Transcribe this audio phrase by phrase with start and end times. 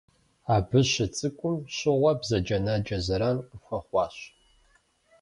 [0.55, 4.15] Абы щыцӏыкӏум щыгъуэ бзаджэнаджэ зэран къыхуэхъуащ.